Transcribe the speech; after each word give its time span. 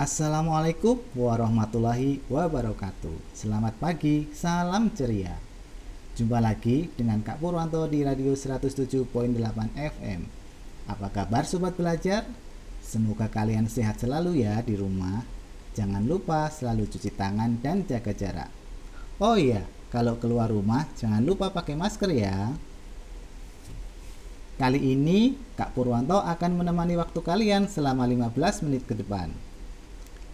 Assalamualaikum 0.00 0.96
warahmatullahi 1.12 2.24
wabarakatuh. 2.32 3.36
Selamat 3.36 3.76
pagi, 3.76 4.32
salam 4.32 4.88
ceria. 4.96 5.36
Jumpa 6.16 6.40
lagi 6.40 6.88
dengan 6.96 7.20
Kak 7.20 7.36
Purwanto 7.36 7.84
di 7.84 8.00
Radio 8.00 8.32
107.8 8.32 9.04
FM 9.76 10.20
Apa 10.88 11.12
kabar 11.12 11.44
sobat 11.44 11.76
belajar? 11.76 12.24
Semoga 12.80 13.28
kalian 13.28 13.68
sehat 13.68 14.00
selalu 14.00 14.40
ya 14.40 14.64
di 14.64 14.72
rumah. 14.72 15.20
Jangan 15.76 16.00
lupa 16.08 16.48
selalu 16.48 16.88
cuci 16.88 17.12
tangan 17.12 17.60
dan 17.60 17.84
jaga 17.84 18.16
jarak. 18.16 18.48
Oh 19.20 19.36
iya, 19.36 19.68
kalau 19.92 20.16
keluar 20.16 20.48
rumah 20.48 20.88
jangan 20.96 21.20
lupa 21.20 21.52
pakai 21.52 21.76
masker 21.76 22.08
ya. 22.08 22.56
Kali 24.56 24.80
ini 24.80 25.36
Kak 25.60 25.76
Purwanto 25.76 26.24
akan 26.24 26.56
menemani 26.56 26.96
waktu 26.96 27.20
kalian 27.20 27.68
selama 27.68 28.08
15 28.08 28.64
menit 28.64 28.88
ke 28.88 28.96
depan. 28.96 29.49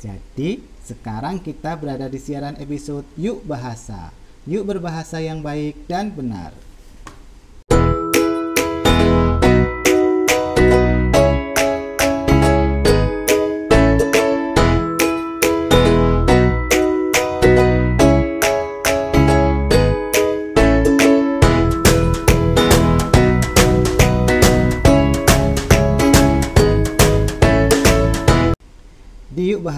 Jadi, 0.06 0.62
sekarang 0.87 1.42
kita 1.42 1.74
berada 1.74 2.06
di 2.06 2.23
siaran 2.23 2.55
episode 2.62 3.02
Yuk 3.19 3.42
Bahasa. 3.42 4.14
Yuk 4.47 4.62
berbahasa 4.62 5.19
yang 5.19 5.42
baik 5.42 5.91
dan 5.91 6.14
benar. 6.14 6.55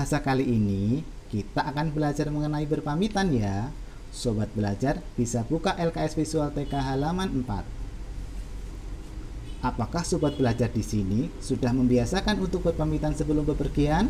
Bahasa 0.09 0.25
kali 0.25 0.49
ini, 0.49 1.05
kita 1.29 1.69
akan 1.69 1.93
belajar 1.93 2.33
mengenai 2.33 2.65
berpamitan 2.65 3.29
ya. 3.29 3.69
Sobat 4.09 4.49
belajar 4.57 5.05
bisa 5.21 5.45
buka 5.45 5.77
LKS 5.77 6.17
Visual 6.17 6.49
TK 6.49 6.81
halaman 6.81 7.45
4. 7.45 9.69
Apakah 9.69 10.01
sobat 10.09 10.41
belajar 10.41 10.73
di 10.73 10.81
sini 10.81 11.29
sudah 11.45 11.77
membiasakan 11.77 12.41
untuk 12.41 12.65
berpamitan 12.65 13.13
sebelum 13.13 13.53
bepergian? 13.53 14.09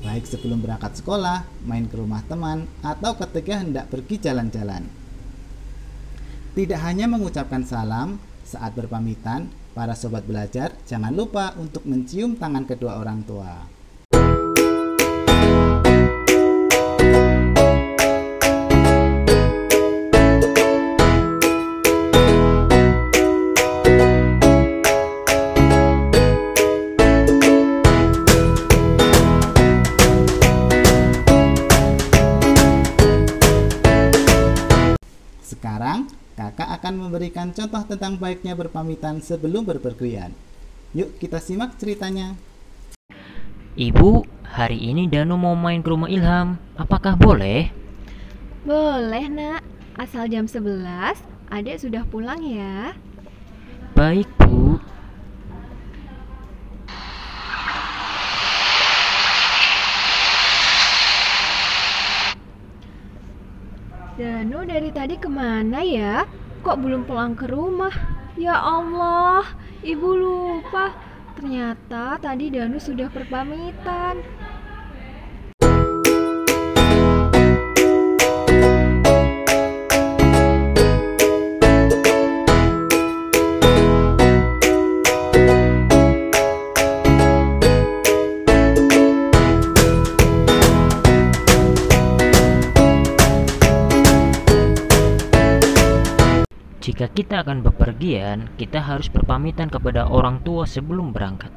Baik 0.00 0.24
sebelum 0.24 0.64
berangkat 0.64 1.04
sekolah, 1.04 1.44
main 1.68 1.84
ke 1.84 2.00
rumah 2.00 2.24
teman, 2.24 2.64
atau 2.80 3.12
ketika 3.20 3.60
hendak 3.60 3.92
pergi 3.92 4.24
jalan-jalan. 4.24 4.88
Tidak 6.56 6.80
hanya 6.80 7.04
mengucapkan 7.04 7.68
salam 7.68 8.16
saat 8.48 8.72
berpamitan, 8.72 9.52
para 9.76 9.92
sobat 9.92 10.24
belajar 10.24 10.72
jangan 10.88 11.12
lupa 11.12 11.52
untuk 11.60 11.84
mencium 11.84 12.40
tangan 12.40 12.64
kedua 12.64 12.96
orang 12.96 13.20
tua. 13.28 13.79
Sekarang, 35.60 36.08
kakak 36.40 36.72
akan 36.80 37.04
memberikan 37.04 37.52
contoh 37.52 37.84
tentang 37.84 38.16
baiknya 38.16 38.56
berpamitan 38.56 39.20
sebelum 39.20 39.68
berpergian. 39.68 40.32
Yuk 40.96 41.20
kita 41.20 41.36
simak 41.36 41.76
ceritanya. 41.76 42.32
Ibu, 43.76 44.24
hari 44.48 44.80
ini 44.80 45.04
Danu 45.04 45.36
mau 45.36 45.52
main 45.52 45.84
ke 45.84 45.92
rumah 45.92 46.08
Ilham. 46.08 46.56
Apakah 46.80 47.12
boleh? 47.12 47.68
Boleh 48.64 49.28
nak, 49.28 49.60
asal 50.00 50.32
jam 50.32 50.48
11 50.48 50.80
adek 51.52 51.76
sudah 51.76 52.08
pulang 52.08 52.40
ya 52.40 52.96
Baik, 53.92 54.32
Bu. 64.50 64.58
Danu 64.58 64.66
dari 64.66 64.90
tadi 64.90 65.14
ke 65.14 65.30
mana 65.30 65.78
ya? 65.78 66.26
Kok 66.66 66.82
belum 66.82 67.06
pulang 67.06 67.38
ke 67.38 67.46
rumah? 67.46 67.94
Ya 68.34 68.58
Allah, 68.58 69.46
ibu 69.86 70.10
lupa 70.18 70.90
Ternyata 71.38 72.18
tadi 72.18 72.50
Danu 72.50 72.82
sudah 72.82 73.06
berpamitan 73.14 74.18
kita 97.10 97.42
akan 97.42 97.66
bepergian, 97.66 98.54
kita 98.54 98.78
harus 98.78 99.10
berpamitan 99.10 99.66
kepada 99.66 100.06
orang 100.06 100.46
tua 100.46 100.62
sebelum 100.62 101.10
berangkat, 101.10 101.50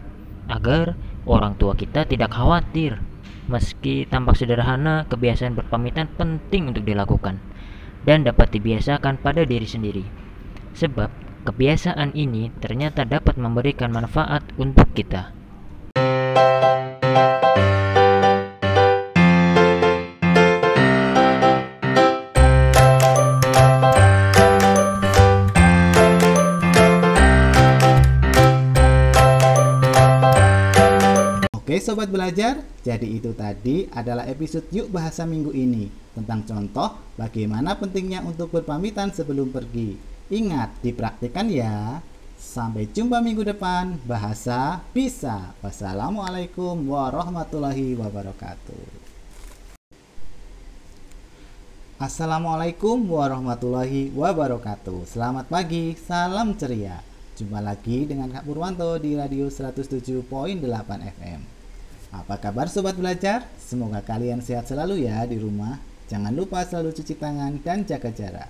agar 0.49 0.97
orang 1.29 1.53
tua 1.61 1.77
kita 1.77 2.09
tidak 2.09 2.33
khawatir. 2.33 2.97
Meski 3.45 4.07
tampak 4.07 4.39
sederhana, 4.39 5.03
kebiasaan 5.11 5.53
berpamitan 5.53 6.07
penting 6.15 6.71
untuk 6.71 6.87
dilakukan 6.87 7.43
dan 8.07 8.23
dapat 8.23 8.55
dibiasakan 8.55 9.19
pada 9.19 9.43
diri 9.43 9.67
sendiri. 9.67 10.05
Sebab 10.73 11.11
kebiasaan 11.43 12.15
ini 12.15 12.49
ternyata 12.63 13.03
dapat 13.03 13.35
memberikan 13.35 13.91
manfaat 13.91 14.47
untuk 14.55 14.89
kita. 14.95 15.35
Oke 31.73 31.81
sobat 31.81 32.05
belajar, 32.05 32.61
jadi 32.85 33.01
itu 33.01 33.33
tadi 33.33 33.89
adalah 33.89 34.29
episode 34.29 34.69
Yuk 34.69 34.93
Bahasa 34.93 35.25
Minggu 35.25 35.49
ini 35.57 35.89
tentang 36.13 36.45
contoh 36.45 37.01
bagaimana 37.17 37.73
pentingnya 37.73 38.21
untuk 38.21 38.53
berpamitan 38.53 39.09
sebelum 39.09 39.49
pergi. 39.49 39.97
Ingat, 40.29 40.85
dipraktikkan 40.85 41.49
ya. 41.49 41.97
Sampai 42.37 42.85
jumpa 42.93 43.25
minggu 43.25 43.41
depan, 43.41 43.97
bahasa 44.05 44.85
bisa. 44.93 45.57
Wassalamualaikum 45.65 46.77
warahmatullahi 46.93 47.97
wabarakatuh. 47.97 48.85
Assalamualaikum 51.97 53.01
warahmatullahi 53.01 54.13
wabarakatuh. 54.13 55.09
Selamat 55.09 55.49
pagi, 55.49 55.97
salam 55.97 56.53
ceria. 56.53 57.01
Jumpa 57.33 57.65
lagi 57.65 58.05
dengan 58.05 58.29
Kak 58.29 58.45
Purwanto 58.45 58.93
di 59.01 59.17
Radio 59.17 59.49
107.8 59.49 60.21
FM. 61.17 61.62
Apa 62.13 62.37
kabar 62.37 62.69
sobat 62.69 62.93
belajar? 62.93 63.49
Semoga 63.57 64.05
kalian 64.05 64.45
sehat 64.45 64.69
selalu 64.69 65.09
ya 65.09 65.25
di 65.25 65.41
rumah. 65.41 65.81
Jangan 66.13 66.29
lupa 66.29 66.61
selalu 66.61 66.93
cuci 66.93 67.17
tangan 67.17 67.57
dan 67.65 67.81
jaga 67.89 68.13
jarak. 68.13 68.49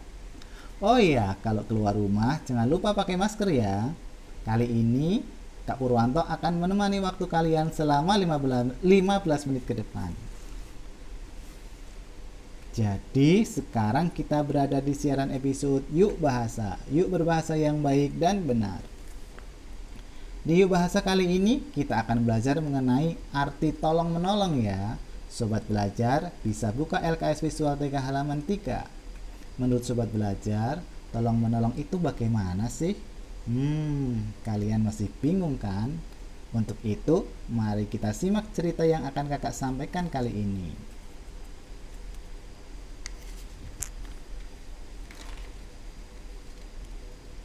Oh 0.84 1.00
iya, 1.00 1.40
kalau 1.40 1.64
keluar 1.64 1.96
rumah 1.96 2.44
jangan 2.44 2.68
lupa 2.68 2.92
pakai 2.92 3.16
masker 3.16 3.48
ya. 3.56 3.88
Kali 4.44 4.68
ini 4.68 5.24
Kak 5.64 5.80
Purwanto 5.80 6.20
akan 6.20 6.60
menemani 6.60 7.00
waktu 7.00 7.24
kalian 7.24 7.72
selama 7.72 8.20
15, 8.20 8.84
15 8.84 9.48
menit 9.48 9.64
ke 9.64 9.80
depan. 9.80 10.12
Jadi 12.76 13.48
sekarang 13.48 14.12
kita 14.12 14.44
berada 14.44 14.84
di 14.84 14.92
siaran 14.92 15.32
episode 15.32 15.88
Yuk 15.94 16.20
Bahasa. 16.20 16.76
Yuk 16.92 17.08
berbahasa 17.08 17.56
yang 17.56 17.80
baik 17.80 18.20
dan 18.20 18.44
benar. 18.44 18.93
Di 20.44 20.60
Yuk 20.60 20.76
Bahasa 20.76 21.00
kali 21.00 21.40
ini 21.40 21.64
kita 21.72 22.04
akan 22.04 22.28
belajar 22.28 22.60
mengenai 22.60 23.16
arti 23.32 23.72
tolong 23.72 24.12
menolong 24.12 24.60
ya. 24.60 25.00
Sobat 25.32 25.64
belajar 25.72 26.36
bisa 26.44 26.68
buka 26.76 27.00
LKS 27.00 27.48
Visual 27.48 27.80
TK 27.80 27.96
halaman 28.04 28.44
3. 28.44 28.84
Menurut 29.56 29.88
sobat 29.88 30.12
belajar, 30.12 30.84
tolong 31.16 31.40
menolong 31.40 31.72
itu 31.80 31.96
bagaimana 31.96 32.68
sih? 32.68 32.92
Hmm, 33.48 34.36
kalian 34.44 34.84
masih 34.84 35.08
bingung 35.24 35.56
kan? 35.56 35.96
Untuk 36.52 36.76
itu, 36.84 37.24
mari 37.48 37.88
kita 37.88 38.12
simak 38.12 38.52
cerita 38.52 38.84
yang 38.84 39.08
akan 39.08 39.32
kakak 39.32 39.56
sampaikan 39.56 40.12
kali 40.12 40.44
ini. 40.44 40.76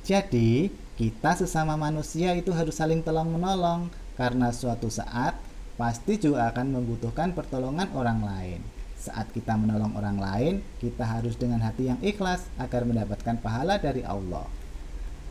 Jadi, 0.03 0.88
kita 0.99 1.39
sesama 1.39 1.79
manusia 1.79 2.35
itu 2.35 2.51
harus 2.51 2.75
saling 2.75 3.07
tolong 3.07 3.31
menolong 3.31 3.87
karena 4.19 4.51
suatu 4.51 4.91
saat 4.91 5.39
pasti 5.79 6.19
juga 6.19 6.51
akan 6.51 6.75
membutuhkan 6.75 7.39
pertolongan 7.39 7.87
orang 7.95 8.19
lain. 8.19 8.61
Saat 8.99 9.31
kita 9.31 9.55
menolong 9.55 9.95
orang 9.95 10.19
lain, 10.19 10.55
kita 10.83 11.07
harus 11.07 11.39
dengan 11.39 11.63
hati 11.63 11.87
yang 11.87 12.03
ikhlas 12.03 12.51
agar 12.59 12.83
mendapatkan 12.83 13.39
pahala 13.39 13.79
dari 13.79 14.03
Allah. 14.03 14.43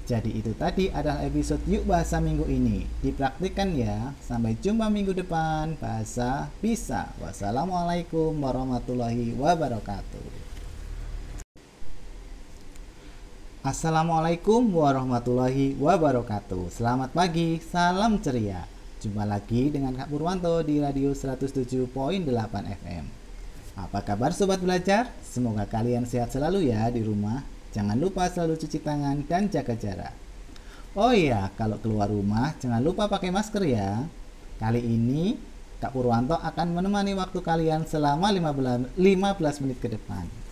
Jadi 0.08 0.40
itu 0.40 0.56
tadi 0.56 0.88
adalah 0.88 1.19
episode 1.28 1.60
Yuk 1.68 1.84
Bahasa 1.84 2.24
Minggu 2.24 2.48
ini. 2.48 2.88
Dipraktikkan 3.04 3.75
ya. 3.75 4.16
Sampai 4.24 4.56
jumpa 4.56 4.88
minggu 4.88 5.12
depan. 5.12 5.75
Bahasa 5.84 6.48
bisa. 6.64 7.12
Wassalamualaikum 7.19 8.31
warahmatullahi 8.40 9.36
wabarakatuh. 9.36 10.56
Assalamualaikum 13.68 14.80
warahmatullahi 14.80 15.75
wabarakatuh. 15.75 16.72
Selamat 16.72 17.12
pagi, 17.12 17.60
salam 17.60 18.16
ceria. 18.16 18.64
Jumpa 19.04 19.28
lagi 19.28 19.68
dengan 19.68 19.92
Kak 19.92 20.08
Purwanto 20.08 20.64
di 20.64 20.80
Radio 20.80 21.12
107.8 21.12 21.92
FM 22.64 23.04
Apa 23.75 24.00
kabar 24.08 24.31
Sobat 24.31 24.64
Belajar? 24.64 25.12
Semoga 25.19 25.68
kalian 25.68 26.08
sehat 26.08 26.31
selalu 26.31 26.72
ya 26.72 26.88
di 26.88 27.04
rumah. 27.04 27.44
Jangan 27.75 28.00
lupa 28.00 28.31
selalu 28.31 28.56
cuci 28.56 28.80
tangan 28.80 29.28
dan 29.28 29.52
jaga 29.52 29.75
jarak. 29.75 30.16
Oh 30.96 31.12
iya, 31.12 31.52
kalau 31.60 31.75
keluar 31.84 32.08
rumah 32.08 32.56
jangan 32.64 32.80
lupa 32.80 33.12
pakai 33.12 33.36
masker 33.36 33.68
ya. 33.68 34.08
Kali 34.64 34.80
ini 34.80 35.36
Kak 35.84 35.92
Purwanto 35.92 36.40
akan 36.40 36.72
menemani 36.72 37.19
waktu 37.19 37.44
kalian 37.44 37.84
selama 37.84 38.31
15 38.31 38.96
menit 39.60 39.84
ke 39.84 39.92
depan 39.92 40.47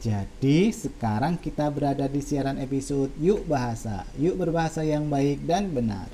jadi 0.00 0.72
sekarang 0.72 1.36
kita 1.36 1.68
berada 1.68 2.08
di 2.08 2.24
siaran 2.24 2.56
episode 2.56 3.12
Yuk 3.20 3.44
Bahasa 3.44 4.08
Yuk 4.16 4.40
berbahasa 4.40 4.80
yang 4.80 5.12
baik 5.12 5.44
dan 5.44 5.68
benar 5.68 6.08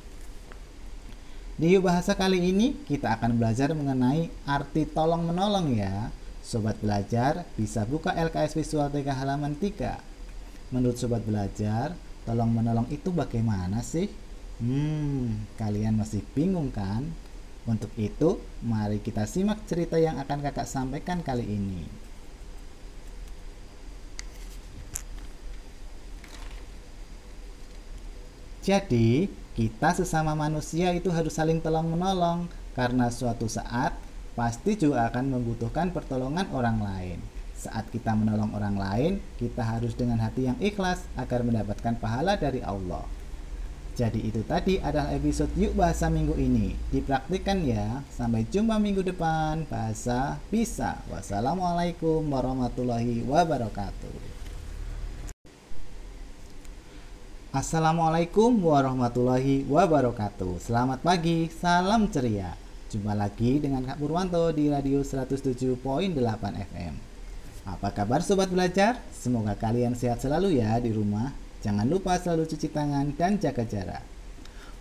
Di 1.55 1.71
Yuk 1.71 1.87
Bahasa 1.87 2.19
kali 2.19 2.51
ini 2.51 2.75
kita 2.85 3.15
akan 3.15 3.39
belajar 3.39 3.71
mengenai 3.73 4.27
arti 4.43 4.91
tolong 4.91 5.31
menolong 5.31 5.71
ya 5.79 6.11
Sobat 6.43 6.83
belajar 6.83 7.47
bisa 7.55 7.87
buka 7.87 8.11
LKS 8.11 8.59
Visual 8.59 8.91
TK 8.91 9.07
halaman 9.15 9.55
3 9.55 10.17
Menurut 10.75 10.99
sobat 10.99 11.23
belajar, 11.23 11.95
tolong 12.27 12.51
menolong 12.51 12.91
itu 12.91 13.15
bagaimana 13.15 13.87
sih? 13.87 14.11
Hmm, 14.59 15.47
kalian 15.55 15.95
masih 15.95 16.27
bingung 16.35 16.75
kan? 16.75 17.07
Untuk 17.71 17.95
itu, 17.95 18.43
mari 18.67 18.99
kita 18.99 19.31
simak 19.31 19.63
cerita 19.71 19.95
yang 19.95 20.19
akan 20.19 20.43
kakak 20.43 20.67
sampaikan 20.67 21.23
kali 21.23 21.47
ini. 21.47 22.06
Jadi, 28.67 29.31
kita 29.55 29.95
sesama 29.95 30.35
manusia 30.35 30.91
itu 30.91 31.07
harus 31.15 31.39
saling 31.39 31.63
tolong-menolong 31.63 32.51
karena 32.75 33.15
suatu 33.15 33.47
saat 33.47 33.95
pasti 34.35 34.75
juga 34.75 35.07
akan 35.07 35.39
membutuhkan 35.39 35.95
pertolongan 35.95 36.51
orang 36.51 36.83
lain. 36.83 37.19
Saat 37.55 37.95
kita 37.95 38.19
menolong 38.19 38.51
orang 38.59 38.75
lain, 38.75 39.13
kita 39.39 39.63
harus 39.63 39.95
dengan 39.95 40.19
hati 40.19 40.51
yang 40.51 40.59
ikhlas 40.59 41.07
agar 41.15 41.47
mendapatkan 41.47 41.95
pahala 41.95 42.35
dari 42.35 42.59
Allah. 42.59 43.07
Jadi 43.95 44.35
itu 44.35 44.43
tadi 44.43 44.83
adalah 44.83 45.15
episode 45.15 45.55
Yuk 45.55 45.79
Bahasa 45.79 46.11
Minggu 46.11 46.35
ini. 46.35 46.75
Dipraktikkan 46.91 47.63
ya. 47.63 48.03
Sampai 48.11 48.51
jumpa 48.51 48.83
minggu 48.83 49.07
depan. 49.07 49.63
Bahasa 49.71 50.43
bisa. 50.51 51.01
Wassalamualaikum 51.09 52.21
warahmatullahi 52.29 53.23
wabarakatuh. 53.25 54.26
Assalamualaikum 57.57 58.69
warahmatullahi 58.69 59.65
wabarakatuh. 59.65 60.61
Selamat 60.61 61.01
pagi, 61.01 61.49
salam 61.49 62.05
ceria. 62.13 62.53
Jumpa 62.93 63.17
lagi 63.17 63.57
dengan 63.57 63.81
Kak 63.81 63.97
Purwanto 63.97 64.53
di 64.53 64.69
Radio 64.69 65.01
107.8 65.01 65.81
FM 66.53 66.95
Apa 67.65 67.97
kabar 67.97 68.21
Sobat 68.21 68.53
Belajar? 68.53 69.01
Semoga 69.09 69.57
kalian 69.57 69.97
sehat 69.97 70.21
selalu 70.21 70.61
ya 70.61 70.77
di 70.85 70.93
rumah. 70.93 71.33
Jangan 71.65 71.89
lupa 71.89 72.21
selalu 72.21 72.45
cuci 72.45 72.69
tangan 72.69 73.17
dan 73.17 73.41
jaga 73.41 73.65
jarak. 73.65 74.05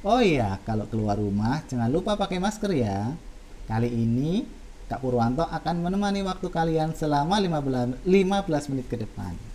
Oh 0.04 0.20
iya, 0.20 0.60
kalau 0.68 0.84
keluar 0.92 1.16
rumah 1.16 1.64
jangan 1.72 1.88
lupa 1.88 2.20
pakai 2.20 2.44
masker 2.44 2.76
ya. 2.76 3.16
Kali 3.72 3.88
ini 3.88 4.44
Kak 4.92 5.00
Purwanto 5.00 5.48
akan 5.48 5.80
menemani 5.80 6.28
waktu 6.28 6.52
kalian 6.52 6.92
selama 6.92 7.40
15 7.40 8.04
menit 8.68 8.92
ke 8.92 9.00
depan 9.00 9.55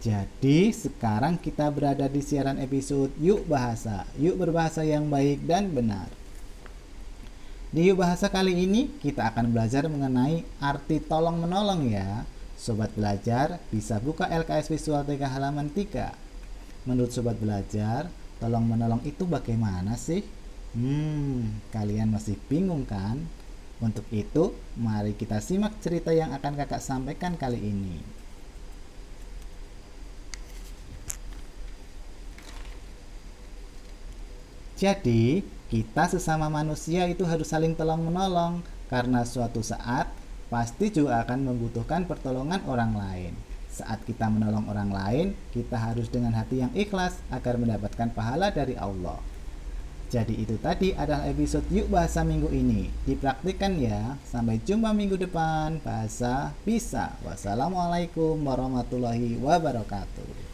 jadi 0.00 0.72
sekarang 0.72 1.36
kita 1.36 1.68
berada 1.68 2.08
di 2.08 2.24
siaran 2.24 2.56
episode 2.56 3.12
Yuk 3.20 3.44
Bahasa 3.44 4.08
Yuk 4.16 4.40
berbahasa 4.40 4.80
yang 4.80 5.12
baik 5.12 5.44
dan 5.44 5.68
benar 5.68 6.08
Di 7.68 7.84
Yuk 7.84 8.00
Bahasa 8.00 8.32
kali 8.32 8.64
ini 8.64 8.88
kita 9.04 9.28
akan 9.28 9.52
belajar 9.52 9.84
mengenai 9.92 10.40
arti 10.56 11.04
tolong 11.04 11.44
menolong 11.44 11.84
ya 11.92 12.24
Sobat 12.56 12.96
belajar 12.96 13.60
bisa 13.68 14.00
buka 14.00 14.24
LKS 14.24 14.72
Visual 14.72 15.04
TK 15.04 15.20
halaman 15.36 15.68
3 15.68 16.30
Menurut 16.88 17.12
sobat 17.12 17.36
belajar 17.36 18.08
tolong 18.40 18.64
menolong 18.64 19.04
itu 19.04 19.28
bagaimana 19.28 20.00
sih? 20.00 20.24
Hmm, 20.72 21.60
kalian 21.68 22.08
masih 22.08 22.40
bingung 22.48 22.88
kan? 22.88 23.20
Untuk 23.84 24.08
itu, 24.12 24.56
mari 24.80 25.12
kita 25.12 25.44
simak 25.44 25.76
cerita 25.84 26.12
yang 26.12 26.32
akan 26.32 26.56
kakak 26.56 26.80
sampaikan 26.80 27.36
kali 27.36 27.60
ini. 27.60 28.19
Jadi, 34.80 35.44
kita 35.68 36.08
sesama 36.08 36.48
manusia 36.48 37.04
itu 37.04 37.28
harus 37.28 37.52
saling 37.52 37.76
tolong-menolong 37.76 38.64
karena 38.88 39.28
suatu 39.28 39.60
saat 39.60 40.08
pasti 40.48 40.88
juga 40.88 41.20
akan 41.20 41.52
membutuhkan 41.52 42.08
pertolongan 42.08 42.64
orang 42.64 42.96
lain. 42.96 43.36
Saat 43.68 44.08
kita 44.08 44.32
menolong 44.32 44.72
orang 44.72 44.88
lain, 44.88 45.26
kita 45.52 45.76
harus 45.76 46.08
dengan 46.08 46.32
hati 46.32 46.64
yang 46.64 46.72
ikhlas 46.72 47.20
agar 47.28 47.60
mendapatkan 47.60 48.08
pahala 48.16 48.48
dari 48.48 48.72
Allah. 48.72 49.20
Jadi 50.08 50.48
itu 50.48 50.56
tadi 50.56 50.96
adalah 50.96 51.28
episode 51.28 51.68
Yuk 51.68 51.92
Bahasa 51.92 52.24
Minggu 52.24 52.48
ini. 52.48 52.88
Dipraktikkan 53.04 53.76
ya. 53.78 54.16
Sampai 54.26 54.64
jumpa 54.64 54.96
minggu 54.96 55.20
depan. 55.20 55.76
Bahasa 55.84 56.56
bisa. 56.64 57.14
Wassalamualaikum 57.22 58.40
warahmatullahi 58.42 59.36
wabarakatuh. 59.38 60.49